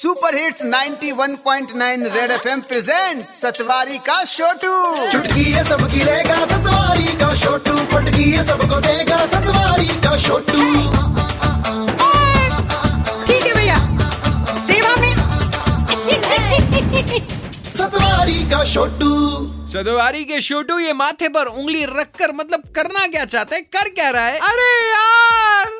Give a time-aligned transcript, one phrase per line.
[0.00, 7.36] Super hits 91.9 Red FM present Satwari का छोटू चुटकी है सबकी रहेगा सतवारी का
[7.36, 10.60] छोटू पटकी है सबको देगा सतवारी का छोटू
[13.26, 13.76] ठीक है भैया।
[14.56, 15.16] सेवा में।
[17.76, 23.56] सतवारी का छोटू सतवारी के छोटू ये माथे पर उंगली रखकर मतलब करना क्या चाहते
[23.56, 23.64] हैं?
[23.64, 24.38] कर क्या रहा है?
[24.38, 25.70] अरे यार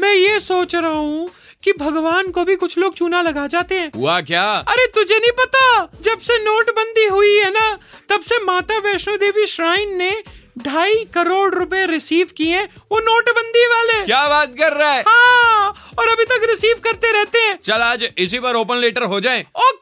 [0.00, 1.28] मैं ये सोच रहा हूँ
[1.64, 4.44] कि भगवान को भी कुछ लोग चूना लगा जाते हैं। हुआ क्या?
[4.68, 5.88] अरे तुझे नहीं पता?
[6.02, 7.68] जब से नोटबंदी हुई है ना
[8.08, 10.10] तब से माता वैष्णो देवी श्राइन ने
[10.58, 15.02] ढाई करोड़ रुपए रिसीव किए वो नोटबंदी वाले। क्या बात कर रहा है?
[15.08, 19.20] हाँ और अभी तक रिसीव करते रहते हैं। चल आज इसी पर ओपन लेटर हो
[19.20, 19.79] जाए। ओके।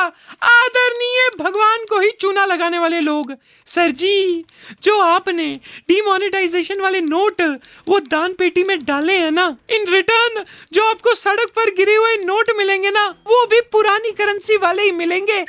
[0.00, 3.32] आदरणीय भगवान को ही चूना लगाने वाले लोग।
[3.66, 4.44] सर जी,
[4.82, 5.46] जो आपने
[5.88, 7.42] डिमोनेटाइजेशन वाले नोट
[7.88, 12.16] वो दान पेटी में डाले हैं ना इन रिटर्न जो आपको सड़क पर गिरे हुए
[12.16, 15.40] नोट मिलेंगे ना, वो भी पुरानी करेंसी वाले ही मिलेंगे।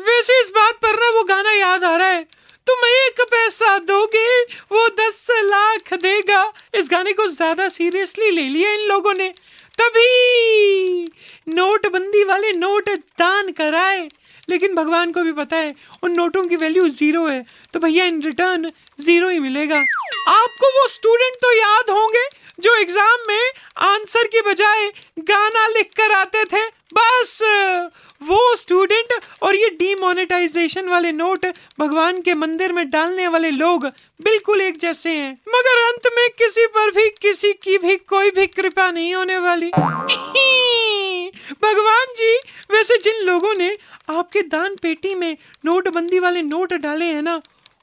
[0.00, 2.22] वैसे इस बात पर ना वो गाना याद आ रहा है।
[2.66, 6.42] तुम एक पैसा दोगे, वो दस लाख देगा।
[6.74, 9.28] इस गाने को ज़्यादा सीरियसली ले लिया इन लोगों ने।
[9.80, 11.04] तभी
[11.48, 14.08] नोटबंदी वाले नोट दान कराए।
[14.48, 18.22] लेकिन भगवान को भी पता है, उन नोटों की वैल्यू ज़ीरो है। तो भैया, इन
[18.22, 19.76] रिटर्न ज़ीरो ही मिलेगा।
[20.28, 22.24] आपको वो स्टूडेंट तो याद होंगे।
[22.58, 23.50] जो एग्ज़ाम में
[23.84, 24.88] आंसर के बजाय
[25.20, 27.38] गाना लिख कर आते थे, बस।
[28.22, 31.46] वो स्टूडेंट और ये डीमोनेटाइजेशन वाले नोट
[31.78, 33.84] भगवान के मंदिर में डालने वाले लोग
[34.20, 38.46] बिल्कुल एक जैसे हैं। मगर अंत में किसी पर भी, किसी की भी कोई भी
[38.48, 39.70] कृपा नहीं होने वाली।
[41.62, 42.34] भगवान जी,
[42.70, 43.76] वैसे जिन लोगों ने
[44.10, 47.40] आपके दान पेटी में नोटबंदी वाले नोट डाले हैं ना,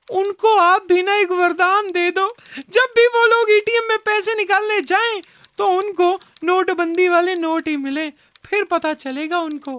[0.09, 2.27] उनको आप भी ना एक वरदान दे दो।
[2.69, 3.25] जब भी वो
[3.62, 5.22] एटीएम में पैसे निकालने जाएँ
[5.58, 8.09] तो उनको नोटबंदी वाले नोट ही मिले,
[8.45, 9.72] फिर पता चलेगा उनको।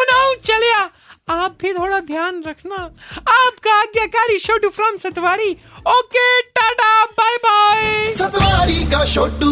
[0.00, 0.90] उनाओ चलिया,
[1.30, 2.76] आप भी थोड़ा ध्यान रखना।
[3.28, 5.50] आपका आज्ञाकारी Chhotu from Satwari.
[5.88, 9.50] Okay, tata bye bye Satwari का छोटू